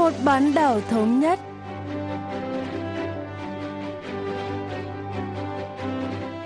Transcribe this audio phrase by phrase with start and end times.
[0.00, 1.40] một bán đảo thống nhất.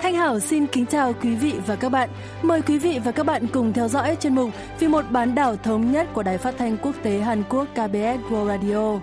[0.03, 2.09] Thanh Hảo xin kính chào quý vị và các bạn.
[2.43, 5.57] Mời quý vị và các bạn cùng theo dõi chuyên mục Vì một bán đảo
[5.57, 9.01] thống nhất của Đài Phát thanh Quốc tế Hàn Quốc KBS World Radio.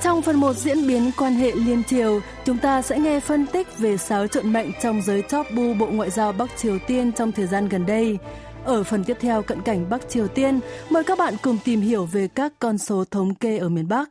[0.00, 3.78] Trong phần 1 diễn biến quan hệ liên triều, chúng ta sẽ nghe phân tích
[3.78, 7.32] về xáo trộn mạnh trong giới top bu Bộ Ngoại giao Bắc Triều Tiên trong
[7.32, 8.18] thời gian gần đây.
[8.64, 12.04] Ở phần tiếp theo cận cảnh Bắc Triều Tiên, mời các bạn cùng tìm hiểu
[12.04, 14.10] về các con số thống kê ở miền Bắc.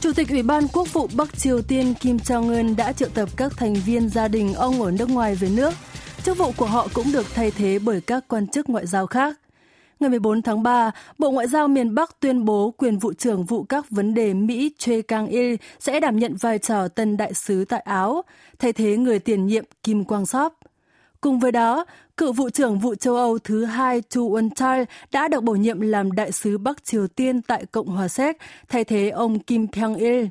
[0.00, 3.52] Chủ tịch Ủy ban Quốc vụ Bắc Triều Tiên Kim Jong-un đã triệu tập các
[3.56, 5.74] thành viên gia đình ông ở nước ngoài về nước.
[6.22, 9.36] Chức vụ của họ cũng được thay thế bởi các quan chức ngoại giao khác.
[10.00, 13.62] Ngày 14 tháng 3, Bộ Ngoại giao miền Bắc tuyên bố quyền vụ trưởng vụ
[13.62, 17.80] các vấn đề Mỹ Choi Kang-il sẽ đảm nhận vai trò tân đại sứ tại
[17.80, 18.22] Áo,
[18.58, 20.50] thay thế người tiền nhiệm Kim Quang-sop.
[21.20, 21.84] Cùng với đó,
[22.16, 25.80] cựu vụ trưởng vụ châu Âu thứ hai Chu Won Chai đã được bổ nhiệm
[25.80, 28.36] làm đại sứ Bắc Triều Tiên tại Cộng hòa Séc,
[28.68, 30.26] thay thế ông Kim Pyong-il.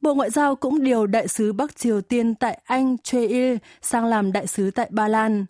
[0.00, 4.04] Bộ Ngoại giao cũng điều đại sứ Bắc Triều Tiên tại Anh Choi Il sang
[4.04, 5.46] làm đại sứ tại Ba Lan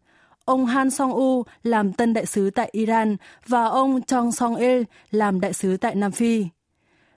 [0.50, 3.17] ông Han Song-u làm tân đại sứ tại Iran
[3.48, 6.45] và ông Chong Song-il làm đại sứ tại Nam Phi.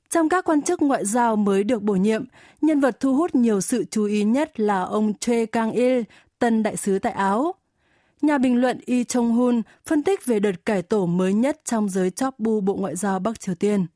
[0.08, 2.24] Trong các quan chức ngoại giao mới được bổ nhiệm,
[2.60, 6.02] nhân vật thu hút nhiều sự chú ý nhất là ông Choi Kang-il,
[6.38, 7.54] tân đại sứ tại Áo.
[8.22, 12.10] Nhà bình luận Lee Chong-hun phân tích về đợt cải tổ mới nhất trong giới
[12.10, 13.86] chóp bu Bộ Ngoại giao Bắc Triều Tiên.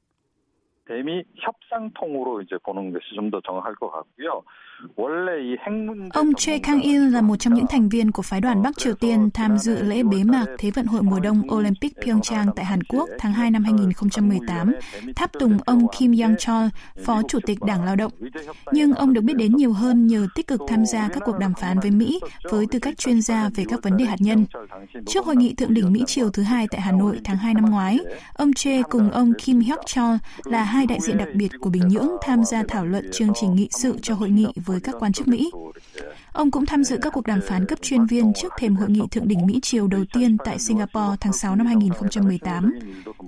[0.87, 4.43] 대미 협상통으로 이제 보는 것이 좀 더 정확할 것 같고요.
[6.14, 9.30] Ông Choi Kang-il là một trong những thành viên của phái đoàn Bắc Triều Tiên
[9.34, 13.10] tham dự lễ bế mạc Thế vận hội mùa đông Olympic Pyeongchang tại Hàn Quốc
[13.20, 14.74] tháng 2 năm 2018,
[15.16, 16.70] tháp tùng ông Kim Young-chol,
[17.06, 18.12] Phó Chủ tịch Đảng Lao động.
[18.72, 21.54] Nhưng ông được biết đến nhiều hơn nhờ tích cực tham gia các cuộc đàm
[21.54, 22.20] phán với Mỹ
[22.52, 24.46] với tư cách chuyên gia về các vấn đề hạt nhân.
[25.08, 27.66] Trước hội nghị thượng đỉnh Mỹ Triều thứ hai tại Hà Nội tháng 2 năm
[27.66, 28.00] ngoái,
[28.34, 32.10] ông Choi cùng ông Kim Hyok-chol là hai đại diện đặc biệt của Bình Nhưỡng
[32.22, 35.29] tham gia thảo luận chương trình nghị sự cho hội nghị với các quan chức
[35.29, 35.51] Mỹ.
[36.33, 39.03] Ông cũng tham dự các cuộc đàm phán cấp chuyên viên trước thềm hội nghị
[39.11, 42.73] thượng đỉnh Mỹ Triều đầu tiên tại Singapore tháng 6 năm 2018.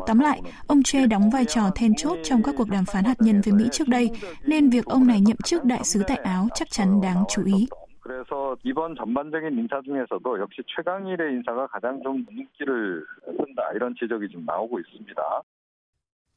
[0.06, 3.16] Tóm lại, ông Che đóng vai trò then chốt trong các cuộc đàm phán hạt
[3.18, 4.10] nhân với Mỹ trước đây,
[4.46, 7.66] nên việc ông này nhậm chức đại sứ tại Áo chắc chắn đáng chú ý.
[8.04, 13.06] 그래서 이번 전반적인 인사 중에서도 역시 최강일의 인사가 가장 좀 눈길을
[13.38, 15.22] 끈다 이런 지적이 좀 나오고 있습니다.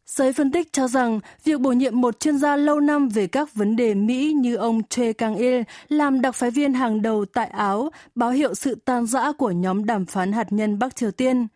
[0.06, 3.54] Giới phân tích cho rằng việc bổ nhiệm một chuyên gia lâu năm về các
[3.54, 7.90] vấn đề Mỹ như ông Choi Kang-il làm đặc phái viên hàng đầu tại Áo
[8.14, 11.46] báo hiệu sự tan rã của nhóm đàm phán hạt nhân Bắc Triều Tiên,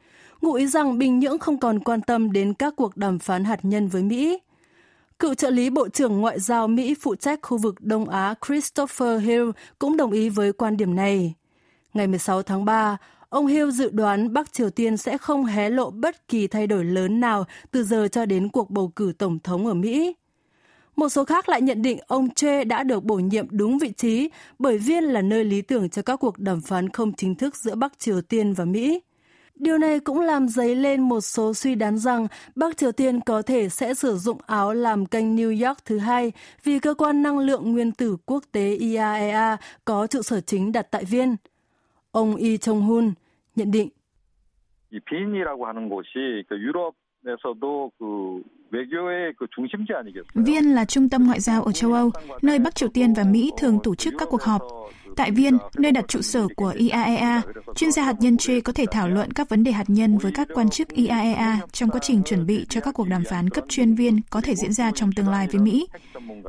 [0.40, 3.58] ngụ ý rằng Bình Nhưỡng không còn quan tâm đến các cuộc đàm phán hạt
[3.62, 4.38] nhân với Mỹ.
[5.18, 9.22] Cựu trợ lý Bộ trưởng Ngoại giao Mỹ phụ trách khu vực Đông Á Christopher
[9.22, 11.34] Hill cũng đồng ý với quan điểm này.
[11.94, 12.96] Ngày 16 tháng 3,
[13.28, 16.84] Ông Hill dự đoán Bắc Triều Tiên sẽ không hé lộ bất kỳ thay đổi
[16.84, 20.14] lớn nào từ giờ cho đến cuộc bầu cử tổng thống ở Mỹ.
[20.96, 24.30] Một số khác lại nhận định ông Che đã được bổ nhiệm đúng vị trí
[24.58, 27.74] bởi Viên là nơi lý tưởng cho các cuộc đàm phán không chính thức giữa
[27.74, 29.00] Bắc Triều Tiên và Mỹ.
[29.54, 33.42] Điều này cũng làm dấy lên một số suy đoán rằng Bắc Triều Tiên có
[33.42, 36.32] thể sẽ sử dụng áo làm kênh New York thứ hai
[36.64, 40.86] vì cơ quan năng lượng nguyên tử quốc tế IAEA có trụ sở chính đặt
[40.90, 41.36] tại Viên.
[42.15, 43.13] Ông Lee Chung-hun
[43.55, 43.89] nhận định.
[44.91, 48.43] 이 빈이라고 하는 곳이 그 유럽에서도 그
[50.34, 52.10] Viên là trung tâm ngoại giao ở châu Âu,
[52.42, 54.62] nơi Bắc Triều Tiên và Mỹ thường tổ chức các cuộc họp.
[55.16, 57.42] Tại Viên, nơi đặt trụ sở của IAEA,
[57.76, 60.32] chuyên gia hạt nhân Choi có thể thảo luận các vấn đề hạt nhân với
[60.32, 63.64] các quan chức IAEA trong quá trình chuẩn bị cho các cuộc đàm phán cấp
[63.68, 65.86] chuyên viên có thể diễn ra trong tương lai với Mỹ.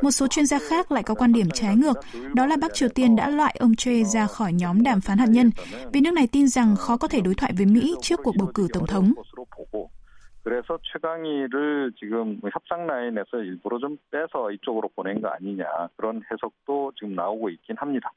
[0.01, 1.97] Một số chuyên gia khác lại có quan điểm trái ngược,
[2.33, 5.29] đó là Bắc Triều Tiên đã loại ông Choi ra khỏi nhóm đàm phán hạt
[5.29, 5.51] nhân
[5.93, 8.51] vì nước này tin rằng khó có thể đối thoại với Mỹ trước cuộc bầu
[8.53, 9.13] cử tổng thống.
[10.46, 15.64] 그래서 최강희를 지금 협상 라인에서 일부러 좀 빼서 이쪽으로 보낸 거 아니냐
[15.96, 18.10] 그런 해석도 지금 나오고 있긴 합니다.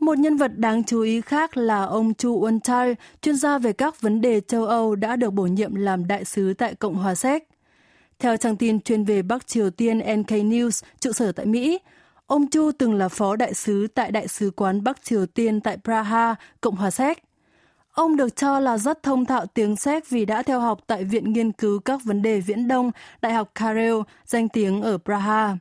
[0.00, 4.00] Một nhân vật đáng chú ý khác là ông Chu Won-chol, chuyên gia về các
[4.00, 7.48] vấn đề châu Âu đã được bổ nhiệm làm đại sứ tại Cộng hòa Séc.
[8.18, 11.78] Theo trang tin chuyên về Bắc Triều Tiên NK News, trụ sở tại Mỹ,
[12.26, 15.78] ông Chu từng là phó đại sứ tại Đại sứ quán Bắc Triều Tiên tại
[15.84, 17.23] Praha, Cộng hòa Séc.
[17.95, 21.33] Ông được cho là rất thông thạo tiếng Séc vì đã theo học tại Viện
[21.33, 23.93] Nghiên cứu các vấn đề Viễn Đông, Đại học Karel,
[24.25, 25.57] danh tiếng ở Praha.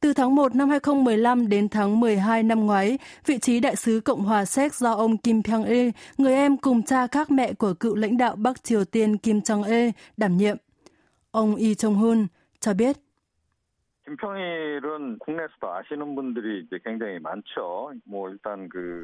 [0.00, 4.24] Từ tháng 1 năm 2015 đến tháng 12 năm ngoái, vị trí đại sứ Cộng
[4.24, 8.16] hòa Séc do ông Kim Pyong-il, người em cùng cha khác mẹ của cựu lãnh
[8.16, 10.56] đạo Bắc Triều Tiên Kim Jong-il đảm nhiệm.
[11.30, 12.26] Ông Lee Jong-hun
[12.60, 12.96] cho biết.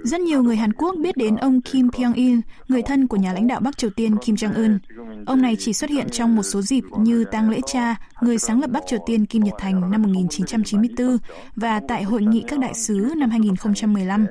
[0.05, 3.47] Rất nhiều người Hàn Quốc biết đến ông Kim Pyong-il, người thân của nhà lãnh
[3.47, 4.79] đạo Bắc Triều Tiên Kim Jong-un.
[5.27, 8.61] Ông này chỉ xuất hiện trong một số dịp như tang lễ cha, người sáng
[8.61, 11.17] lập Bắc Triều Tiên Kim Nhật Thành năm 1994
[11.57, 14.27] và tại hội nghị các đại sứ năm 2015.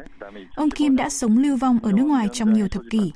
[0.55, 3.11] Ông Kim đã sống lưu vong ở nước ngoài trong nhiều thập kỷ.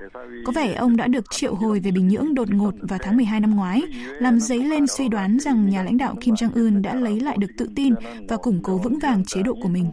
[0.45, 3.39] Có vẻ ông đã được triệu hồi về Bình Nhưỡng đột ngột vào tháng 12
[3.39, 3.81] năm ngoái,
[4.19, 7.48] làm dấy lên suy đoán rằng nhà lãnh đạo Kim Jong-un đã lấy lại được
[7.57, 7.95] tự tin
[8.29, 9.91] và củng cố vững vàng chế độ của mình.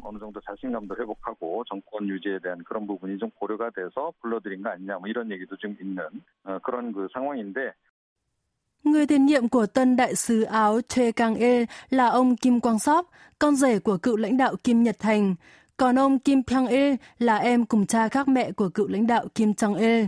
[8.85, 13.05] Người tiền nhiệm của tân đại sứ Áo Choi Kang-il là ông Kim Quang-sop,
[13.39, 15.35] con rể của cựu lãnh đạo Kim Nhật Thành.
[15.77, 19.51] Còn ông Kim Pyong-il là em cùng cha khác mẹ của cựu lãnh đạo Kim
[19.51, 20.07] Jong-il.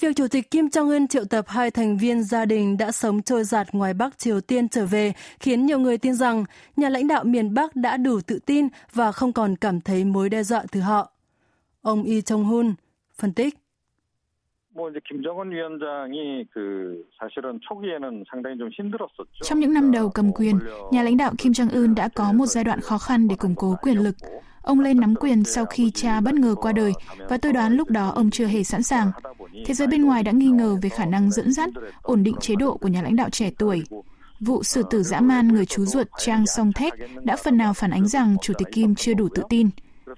[0.00, 3.44] Việc Chủ tịch Kim Jong-un triệu tập hai thành viên gia đình đã sống trôi
[3.44, 6.44] giạt ngoài Bắc Triều Tiên trở về, khiến nhiều người tin rằng
[6.76, 10.28] nhà lãnh đạo miền Bắc đã đủ tự tin và không còn cảm thấy mối
[10.28, 11.12] đe dọa từ họ.
[11.82, 12.74] Ông Lee Jong-hun
[13.18, 13.59] phân tích.
[19.42, 20.58] Trong những năm đầu cầm quyền,
[20.92, 23.76] nhà lãnh đạo Kim Jong-un đã có một giai đoạn khó khăn để củng cố
[23.82, 24.14] quyền lực.
[24.62, 26.92] Ông lên nắm quyền sau khi cha bất ngờ qua đời
[27.28, 29.10] và tôi đoán lúc đó ông chưa hề sẵn sàng.
[29.66, 31.70] Thế giới bên ngoài đã nghi ngờ về khả năng dẫn dắt,
[32.02, 33.82] ổn định chế độ của nhà lãnh đạo trẻ tuổi.
[34.40, 36.90] Vụ xử tử dã man người chú ruột Chang Song-thek
[37.24, 39.68] đã phần nào phản ánh rằng Chủ tịch Kim chưa đủ tự tin.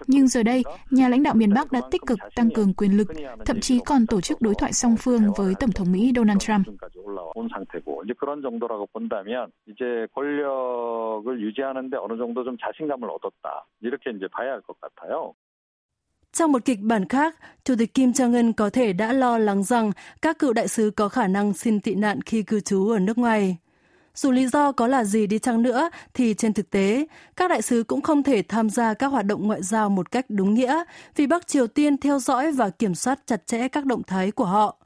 [0.06, 3.08] Nhưng giờ đây, nhà lãnh đạo miền Bắc đã tích cực tăng cường quyền lực,
[3.46, 6.66] thậm chí còn tổ chức đối thoại song phương với Tổng thống Mỹ Donald Trump.
[16.32, 19.90] Trong một kịch bản khác, Chủ tịch Kim Jong-un có thể đã lo lắng rằng
[20.22, 23.18] các cựu đại sứ có khả năng xin tị nạn khi cư trú ở nước
[23.18, 23.56] ngoài.
[24.14, 27.06] Dù lý do có là gì đi chăng nữa thì trên thực tế,
[27.36, 30.26] các đại sứ cũng không thể tham gia các hoạt động ngoại giao một cách
[30.28, 30.84] đúng nghĩa
[31.16, 34.44] vì Bắc Triều Tiên theo dõi và kiểm soát chặt chẽ các động thái của
[34.44, 34.76] họ.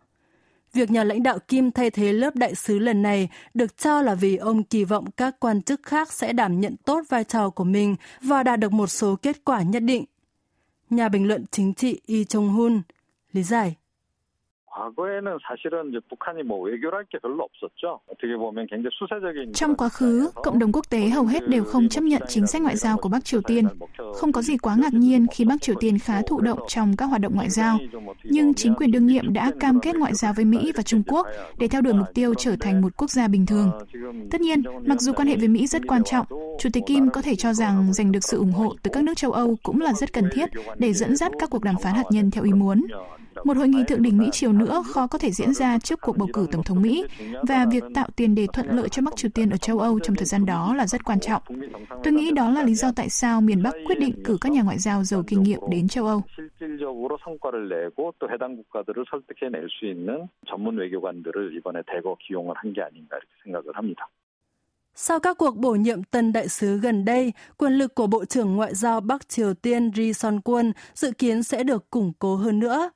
[0.73, 4.15] Việc nhà lãnh đạo Kim thay thế lớp đại sứ lần này được cho là
[4.15, 7.65] vì ông kỳ vọng các quan chức khác sẽ đảm nhận tốt vai trò của
[7.65, 10.05] mình và đạt được một số kết quả nhất định.
[10.91, 12.83] Nhà bình luận chính trị Y Chung Hun
[13.33, 13.77] lý giải.
[19.55, 22.63] Trong quá khứ, cộng đồng quốc tế hầu hết đều không chấp nhận chính sách
[22.63, 23.65] ngoại giao của Bắc Triều Tiên.
[24.15, 27.07] Không có gì quá ngạc nhiên khi Bắc Triều Tiên khá thụ động trong các
[27.07, 27.79] hoạt động ngoại giao.
[28.25, 31.27] Nhưng chính quyền đương nhiệm đã cam kết ngoại giao với Mỹ và Trung Quốc
[31.59, 33.71] để theo đuổi mục tiêu trở thành một quốc gia bình thường.
[34.31, 36.27] Tất nhiên, mặc dù quan hệ với Mỹ rất quan trọng,
[36.59, 39.17] Chủ tịch Kim có thể cho rằng giành được sự ủng hộ từ các nước
[39.17, 42.05] châu Âu cũng là rất cần thiết để dẫn dắt các cuộc đàm phán hạt
[42.11, 42.87] nhân theo ý muốn.
[43.45, 46.17] Một hội nghị thượng đỉnh Mỹ Triều nữa khó có thể diễn ra trước cuộc
[46.17, 47.05] bầu cử Tổng thống Mỹ
[47.49, 50.17] và việc tạo tiền đề thuận lợi cho Bắc Triều Tiên ở châu Âu trong
[50.17, 51.43] thời gian đó là rất quan trọng.
[52.05, 54.63] Tôi nghĩ đó là lý do tại sao miền Bắc quyết định cử các nhà
[54.63, 56.23] ngoại giao giàu kinh nghiệm đến châu Âu.
[64.99, 68.57] Sau các cuộc bổ nhiệm tân đại sứ gần đây, quyền lực của Bộ trưởng
[68.57, 72.59] Ngoại giao Bắc Triều Tiên Ri Son Kwon dự kiến sẽ được củng cố hơn
[72.59, 72.91] nữa.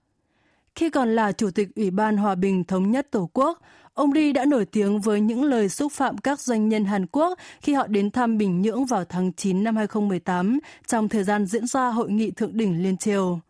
[0.75, 3.61] Khi còn là Chủ tịch Ủy ban Hòa bình Thống nhất Tổ quốc,
[3.95, 7.39] ông Ri đã nổi tiếng với những lời xúc phạm các doanh nhân Hàn Quốc
[7.61, 11.67] khi họ đến thăm Bình Nhưỡng vào tháng 9 năm 2018 trong thời gian diễn
[11.67, 13.41] ra hội nghị thượng đỉnh liên triều.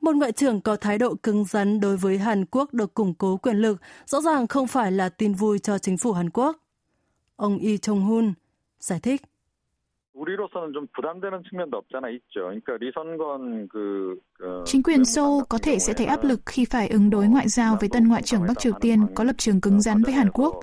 [0.00, 3.36] Một ngoại trưởng có thái độ cứng rắn đối với Hàn Quốc được củng cố
[3.36, 6.56] quyền lực rõ ràng không phải là tin vui cho chính phủ Hàn Quốc.
[7.36, 8.32] Ông Lee Chung-hun
[8.80, 9.22] giải thích.
[14.64, 17.76] Chính quyền Seoul có thể sẽ thấy áp lực khi phải ứng đối ngoại giao
[17.80, 20.54] với tân ngoại trưởng Bắc Triều Tiên có lập trường cứng rắn với Hàn Quốc.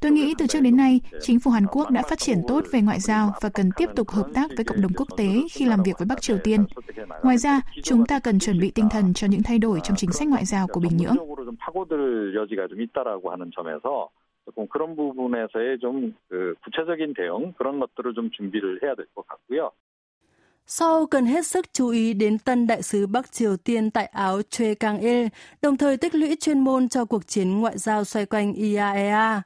[0.00, 2.80] Tôi nghĩ từ trước đến nay, chính phủ Hàn Quốc đã phát triển tốt về
[2.80, 5.82] ngoại giao và cần tiếp tục hợp tác với cộng đồng quốc tế khi làm
[5.82, 6.64] việc với Bắc Triều Tiên.
[7.22, 10.12] Ngoài ra, chúng ta cần chuẩn bị tinh thần cho những thay đổi trong chính
[10.12, 11.16] sách ngoại giao của Bình Nhưỡng.
[14.47, 19.71] 조금 그런 부분에서의 좀 그 구체적인 대응 그런 것들을 좀 준비를 해야 될 것 같고요.
[20.65, 24.41] Seoul cần hết sức chú ý đến tân đại sứ Bắc Triều Tiên tại Áo
[24.49, 25.27] Choi Kang-il,
[25.61, 29.41] đồng thời tích lũy chuyên môn cho cuộc chiến ngoại giao xoay quanh IAEA.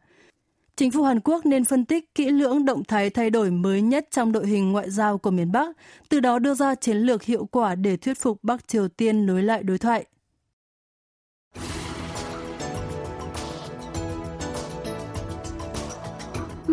[0.76, 4.08] Chính phủ Hàn Quốc nên phân tích kỹ lưỡng động thái thay đổi mới nhất
[4.12, 5.78] trong đội hình ngoại giao của miền Bắc,
[6.10, 9.44] từ đó đưa ra chiến lược hiệu quả để thuyết phục Bắc Triều Tiên nối
[9.44, 10.06] lại đối thoại.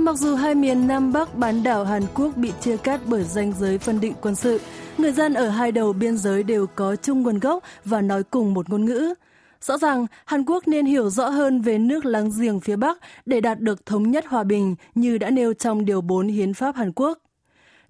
[0.09, 3.53] Mặc dù hai miền Nam Bắc bán đảo Hàn Quốc bị chia cắt bởi ranh
[3.59, 4.59] giới phân định quân sự,
[4.97, 8.53] người dân ở hai đầu biên giới đều có chung nguồn gốc và nói cùng
[8.53, 9.13] một ngôn ngữ.
[9.61, 13.41] Rõ ràng, Hàn Quốc nên hiểu rõ hơn về nước láng giềng phía Bắc để
[13.41, 16.91] đạt được thống nhất hòa bình như đã nêu trong Điều 4 Hiến pháp Hàn
[16.95, 17.17] Quốc.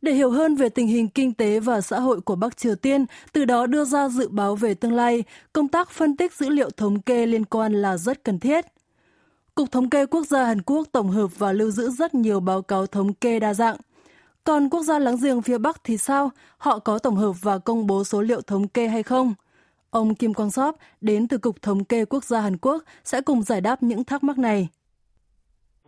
[0.01, 3.05] Để hiểu hơn về tình hình kinh tế và xã hội của Bắc Triều Tiên,
[3.33, 5.23] từ đó đưa ra dự báo về tương lai,
[5.53, 8.65] công tác phân tích dữ liệu thống kê liên quan là rất cần thiết.
[9.55, 12.61] Cục Thống kê Quốc gia Hàn Quốc tổng hợp và lưu giữ rất nhiều báo
[12.61, 13.75] cáo thống kê đa dạng.
[14.43, 16.31] Còn quốc gia láng giềng phía Bắc thì sao?
[16.57, 19.33] Họ có tổng hợp và công bố số liệu thống kê hay không?
[19.89, 23.43] Ông Kim Quang Sop đến từ Cục Thống kê Quốc gia Hàn Quốc sẽ cùng
[23.43, 24.67] giải đáp những thắc mắc này.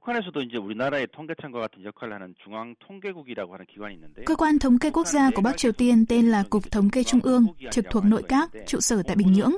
[0.07, 4.91] 북한에서도 이제 우리나라의 통계청과 같은 역할을 하는 중앙통계국이라고 하는 기관이 있는데 Cơ quan thống kê
[4.91, 8.05] quốc gia của Bắc Triều Tiên tên là Cục Thống kê Trung ương, trực thuộc
[8.05, 9.53] nội các, trụ sở tại Bình Nhưỡng.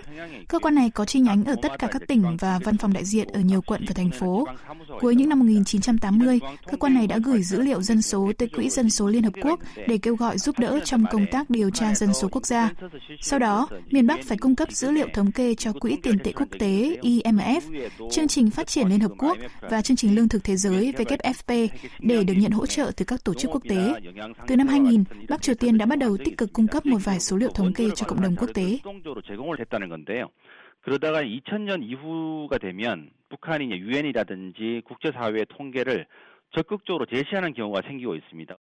[0.49, 3.05] Cơ quan này có chi nhánh ở tất cả các tỉnh và văn phòng đại
[3.05, 4.47] diện ở nhiều quận và thành phố.
[5.00, 8.69] Cuối những năm 1980, cơ quan này đã gửi dữ liệu dân số tới Quỹ
[8.69, 11.95] Dân số Liên Hợp Quốc để kêu gọi giúp đỡ trong công tác điều tra
[11.95, 12.71] dân số quốc gia.
[13.21, 16.33] Sau đó, miền Bắc phải cung cấp dữ liệu thống kê cho Quỹ Tiền tệ
[16.33, 17.61] Quốc tế IMF,
[18.11, 21.69] Chương trình Phát triển Liên Hợp Quốc và Chương trình Lương thực Thế giới WFP
[22.00, 23.93] để được nhận hỗ trợ từ các tổ chức quốc tế.
[24.47, 27.21] Từ năm 2000, Bắc Triều Tiên đã bắt đầu tích cực cung cấp một vài
[27.21, 28.79] số liệu thống kê cho cộng đồng quốc tế.
[30.83, 36.07] 그러다가 2000년 이후가 되면 북한이 이제 유엔이라든지 국제사회의 통계를
[36.55, 38.57] 적극적으로 제시하는 경우가 생기고 있습니다.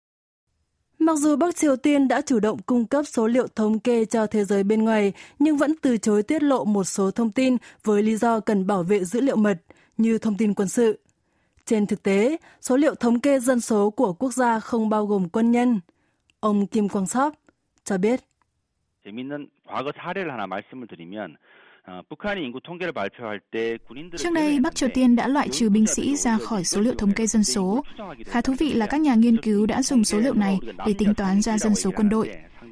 [1.00, 4.28] Mặc dù Bắc Triều Tiên đã chủ động cung cấp số liệu thống kê cho
[4.28, 8.04] thế giới bên ngoài, nhưng vẫn từ chối tiết lộ một số thông tin với
[8.04, 9.58] lý do cần bảo vệ dữ liệu mật,
[9.98, 11.00] như thông tin quân sự.
[11.67, 15.29] Trên thực tế, số liệu thống kê dân số của quốc gia không bao gồm
[15.29, 15.81] quân nhân.
[16.41, 17.35] Ông Kim Quang Sop
[17.85, 18.21] cho biết.
[24.19, 27.13] Trước đây, Bắc Triều Tiên đã loại trừ binh sĩ ra khỏi số liệu thống
[27.13, 27.85] kê dân số.
[28.27, 31.15] Khá thú vị là các nhà nghiên cứu đã dùng số liệu này để tính
[31.15, 32.31] toán ra dân số quân đội.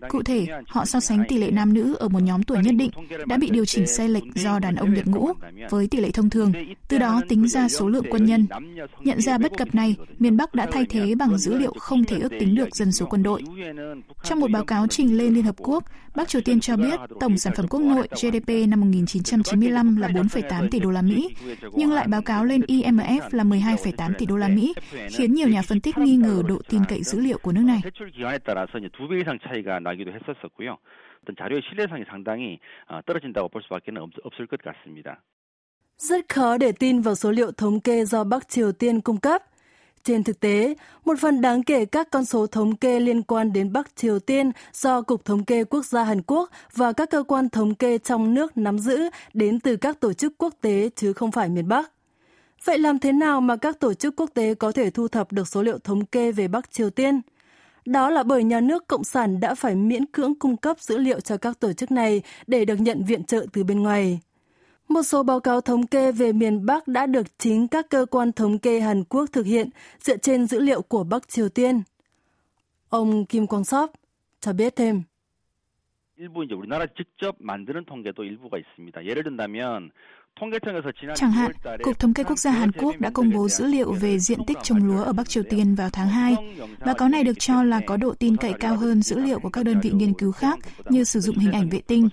[0.09, 2.91] Cụ thể, họ so sánh tỷ lệ nam nữ ở một nhóm tuổi nhất định
[3.27, 5.29] đã bị điều chỉnh sai lệch do đàn ông nhập ngũ
[5.71, 6.53] với tỷ lệ thông thường,
[6.89, 8.47] từ đó tính ra số lượng quân nhân.
[9.01, 12.19] Nhận ra bất cập này, miền Bắc đã thay thế bằng dữ liệu không thể
[12.19, 13.43] ước tính được dân số quân đội.
[14.23, 17.39] Trong một báo cáo trình lên Liên Hợp Quốc, Bắc Triều Tiên cho biết tổng
[17.39, 21.35] sản phẩm quốc nội GDP năm 1995 là 4,8 tỷ đô la Mỹ,
[21.73, 24.75] nhưng lại báo cáo lên IMF là 12,8 tỷ đô la Mỹ,
[25.11, 27.81] khiến nhiều nhà phân tích nghi ngờ độ tin cậy dữ liệu của nước này.
[29.80, 30.78] 나기도 했었었고요.
[31.24, 32.60] 어떤 자료의 신뢰성이 상당히
[33.06, 33.92] 떨어진다고 볼 수밖에
[34.24, 35.22] 없을 것 같습니다.
[35.98, 39.44] Rất khó để tin vào số liệu thống kê do Bắc Triều Tiên cung cấp.
[40.04, 43.74] Trên thực tế, một phần đáng kể các con số thống kê liên quan đến
[43.74, 47.50] Bắc Triều Tiên do Cục Thống kê Quốc gia Hàn Quốc và các cơ quan
[47.50, 51.32] thống kê trong nước nắm giữ đến từ các tổ chức quốc tế chứ không
[51.32, 51.92] phải miền Bắc.
[52.66, 55.48] Vậy làm thế nào mà các tổ chức quốc tế có thể thu thập được
[55.48, 57.22] số liệu thống kê về Bắc Triều Tiên?
[57.90, 61.20] Đó là bởi nhà nước Cộng sản đã phải miễn cưỡng cung cấp dữ liệu
[61.20, 64.20] cho các tổ chức này để được nhận viện trợ từ bên ngoài.
[64.88, 68.32] Một số báo cáo thống kê về miền Bắc đã được chính các cơ quan
[68.32, 71.82] thống kê Hàn Quốc thực hiện dựa trên dữ liệu của Bắc Triều Tiên.
[72.90, 73.92] Ông Kim Quang Sop
[74.42, 75.04] cho biết thêm.
[76.18, 79.06] 일부 이제 우리나라 직접 만드는 통계도 일부가 있습니다.
[79.06, 79.92] 예를 든다면
[81.15, 84.19] Chẳng hạn, Cục Thống kê Quốc gia Hàn Quốc đã công bố dữ liệu về
[84.19, 86.37] diện tích trồng lúa ở Bắc Triều Tiên vào tháng 2.
[86.87, 89.51] Báo cáo này được cho là có độ tin cậy cao hơn dữ liệu của
[89.51, 90.59] các đơn vị nghiên cứu khác
[90.89, 92.09] như sử dụng hình ảnh vệ tinh.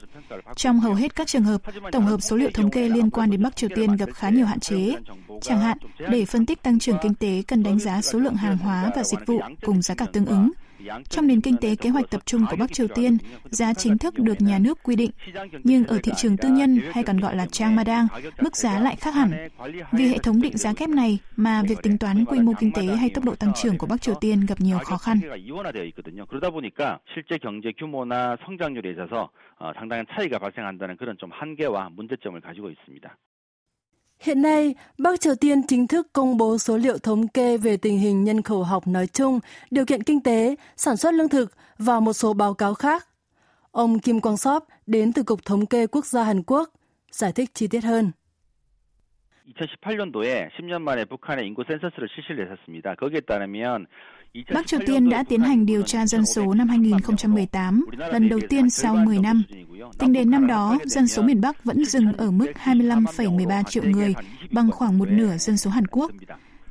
[0.56, 3.44] Trong hầu hết các trường hợp, tổng hợp số liệu thống kê liên quan đến
[3.44, 4.96] Bắc Triều Tiên gặp khá nhiều hạn chế.
[5.42, 5.78] Chẳng hạn,
[6.10, 9.04] để phân tích tăng trưởng kinh tế cần đánh giá số lượng hàng hóa và
[9.04, 10.52] dịch vụ cùng giá cả tương ứng.
[11.09, 14.15] Trong nền kinh tế kế hoạch tập trung của Bắc Triều Tiên, giá chính thức
[14.19, 15.11] được nhà nước quy định,
[15.65, 18.07] nhưng ở thị trường tư nhân hay còn gọi là trang madang,
[18.41, 19.49] mức giá lại khác hẳn.
[19.93, 22.87] Vì hệ thống định giá kép này mà việc tính toán quy mô kinh tế
[22.87, 25.21] hay tốc độ tăng trưởng của Bắc Triều Tiên gặp nhiều khó khăn.
[29.75, 33.17] 상당한 차이가 발생한다는 그런 좀 한계와 문제점을 가지고 있습니다.
[34.20, 38.00] Hiện nay, Bắc Triều Tiên chính thức công bố số liệu thống kê về tình
[38.00, 39.40] hình nhân khẩu học nói chung,
[39.72, 43.08] điều kiện kinh tế, sản xuất lương thực và một số báo cáo khác.
[43.72, 46.70] Ông Kim Quang Sop đến từ Cục Thống kê Quốc gia Hàn Quốc
[47.12, 48.12] giải thích chi tiết hơn.
[49.55, 52.95] 2018년도에 10년 만에 북한의 인구 센서스를 실시를 했었습니다.
[52.95, 53.87] 거기에 따르면
[54.55, 58.71] Bắc Triều Tiên đã tiến hành điều tra dân số năm 2018, lần đầu tiên
[58.71, 59.43] sau 10 năm.
[59.99, 64.15] Tính đến năm đó, dân số miền Bắc vẫn dừng ở mức 25,13 triệu người,
[64.51, 66.11] bằng khoảng một nửa dân số Hàn Quốc.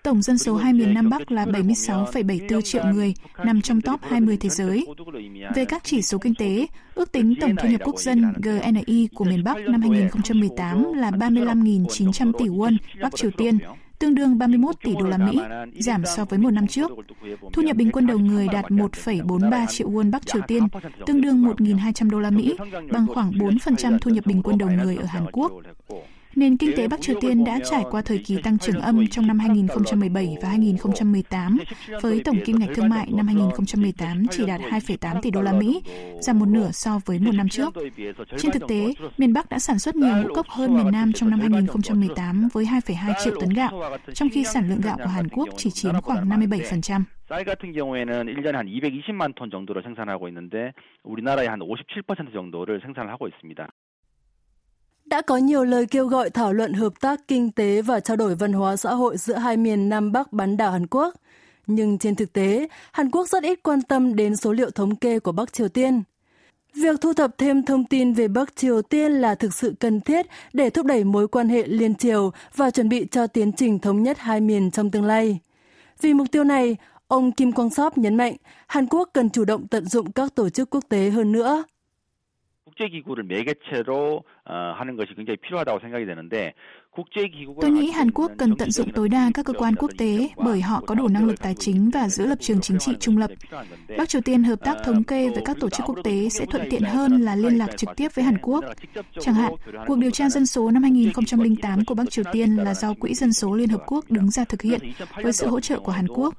[0.06, 4.36] Tổng dân số hai miền Nam Bắc là 76,74 triệu người, nằm trong top 20
[4.40, 4.86] thế giới.
[5.54, 9.24] Về các chỉ số kinh tế, ước tính tổng thu nhập quốc dân GNI của
[9.24, 13.58] miền Bắc năm 2018 là 35.900 tỷ won Bắc Triều Tiên,
[13.98, 15.38] tương đương 31 tỷ đô la Mỹ,
[15.78, 16.90] giảm so với một năm trước.
[17.52, 20.62] Thu nhập bình quân đầu người đạt 1,43 triệu won Bắc Triều Tiên,
[21.06, 22.56] tương đương 1.200 đô la Mỹ,
[22.90, 25.52] bằng khoảng 4% thu nhập bình quân đầu người ở Hàn Quốc
[26.35, 29.27] Nền kinh tế Bắc Triều Tiên đã trải qua thời kỳ tăng trưởng âm trong
[29.27, 31.57] năm 2017 và 2018,
[32.01, 35.81] với tổng kim ngạch thương mại năm 2018 chỉ đạt 2,8 tỷ đô la Mỹ,
[36.19, 37.73] giảm một nửa so với một năm trước.
[38.37, 41.29] Trên thực tế, miền Bắc đã sản xuất nhiều ngũ cốc hơn miền Nam trong
[41.29, 43.81] năm 2018 với 2,2 triệu tấn gạo,
[44.13, 47.03] trong khi sản lượng gạo của Hàn Quốc chỉ chiếm khoảng 57%.
[47.31, 53.09] 쌀 같은 경우에는 1년에 한 220만 톤 정도를 생산하고 있는데 우리나라의 한 57% 정도를 생산을
[53.09, 53.69] 하고 있습니다.
[55.06, 58.34] Đã có nhiều lời kêu gọi thảo luận hợp tác kinh tế và trao đổi
[58.34, 61.14] văn hóa xã hội giữa hai miền Nam Bắc bán đảo Hàn Quốc.
[61.66, 65.18] Nhưng trên thực tế, Hàn Quốc rất ít quan tâm đến số liệu thống kê
[65.18, 66.02] của Bắc Triều Tiên.
[66.74, 70.26] Việc thu thập thêm thông tin về Bắc Triều Tiên là thực sự cần thiết
[70.52, 74.02] để thúc đẩy mối quan hệ liên triều và chuẩn bị cho tiến trình thống
[74.02, 75.38] nhất hai miền trong tương lai.
[76.00, 76.76] Vì mục tiêu này,
[77.08, 78.36] ông Kim Quang Sop nhấn mạnh
[78.66, 81.64] Hàn Quốc cần chủ động tận dụng các tổ chức quốc tế hơn nữa.
[82.75, 86.53] 국제기구를 매개체로 하는 것이 굉장히 필요하다고 생각이 되는데
[87.61, 90.61] Tôi nghĩ Hàn Quốc cần tận dụng tối đa các cơ quan quốc tế bởi
[90.61, 93.31] họ có đủ năng lực tài chính và giữ lập trường chính trị trung lập.
[93.97, 96.67] Bắc Triều Tiên hợp tác thống kê với các tổ chức quốc tế sẽ thuận
[96.69, 98.63] tiện hơn là liên lạc trực tiếp với Hàn Quốc.
[99.19, 99.53] Chẳng hạn,
[99.87, 103.33] cuộc điều tra dân số năm 2008 của Bắc Triều Tiên là do Quỹ Dân
[103.33, 104.79] số Liên Hợp Quốc đứng ra thực hiện
[105.23, 106.33] với sự hỗ trợ của Hàn Quốc.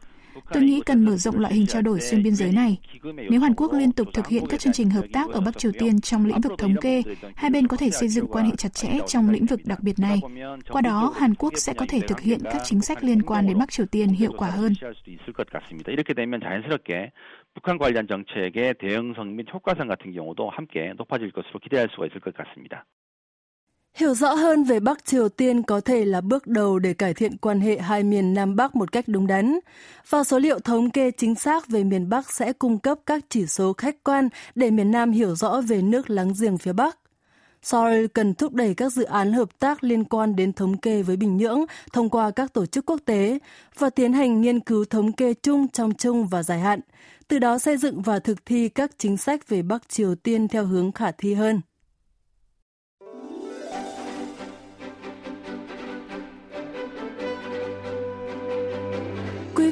[0.53, 2.79] Tôi nghĩ cần mở rộng loại hình trao đổi xuyên biên giới này.
[3.31, 5.73] Nếu Hàn Quốc liên tục thực hiện các chương trình hợp tác ở Bắc Triều
[5.79, 7.03] Tiên trong lĩnh vực thống kê,
[7.37, 9.99] hai bên có thể xây dựng quan hệ chặt chẽ trong lĩnh vực đặc biệt
[9.99, 10.21] này.
[10.69, 13.59] Qua đó, Hàn Quốc sẽ có thể thực hiện các chính sách liên quan đến
[13.59, 14.73] Bắc Triều Tiên hiệu quả hơn.
[17.55, 22.35] 북한 관련 정책의 대응성 및 효과성 같은 경우도 함께 높아질 것으로 기대할 수가 있을 것
[22.35, 22.87] 같습니다.
[23.98, 27.38] Hiểu rõ hơn về Bắc Triều Tiên có thể là bước đầu để cải thiện
[27.38, 29.60] quan hệ hai miền Nam Bắc một cách đúng đắn.
[30.10, 33.46] Và số liệu thống kê chính xác về miền Bắc sẽ cung cấp các chỉ
[33.46, 37.00] số khách quan để miền Nam hiểu rõ về nước láng giềng phía Bắc.
[37.64, 41.18] Seoul cần thúc đẩy các dự án hợp tác liên quan đến thống kê với
[41.18, 43.40] Bình Nhưỡng thông qua các tổ chức quốc tế
[43.78, 46.80] và tiến hành nghiên cứu thống kê chung trong chung và dài hạn,
[47.28, 50.66] từ đó xây dựng và thực thi các chính sách về Bắc Triều Tiên theo
[50.66, 51.62] hướng khả thi hơn.